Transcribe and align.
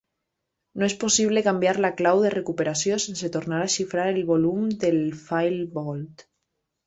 No 0.83 0.85
és 0.91 0.93
possible 1.01 1.43
canviar 1.47 1.73
la 1.85 1.91
clau 1.99 2.21
de 2.23 2.31
recuperació 2.35 2.97
sense 3.03 3.29
tornar 3.35 3.59
a 3.65 3.69
xifrar 3.75 4.05
el 4.13 4.19
volum 4.31 4.63
de 4.85 4.91
FileVault. 5.27 6.25